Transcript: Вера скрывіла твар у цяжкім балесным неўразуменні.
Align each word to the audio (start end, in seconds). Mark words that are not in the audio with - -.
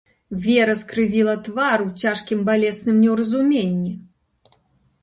Вера 0.45 0.75
скрывіла 0.81 1.35
твар 1.47 1.83
у 1.83 1.89
цяжкім 2.05 2.39
балесным 2.49 2.95
неўразуменні. 3.05 3.97